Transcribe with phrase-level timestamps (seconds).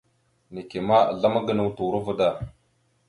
[0.57, 2.31] Neke ma, aslam gənaw turova da.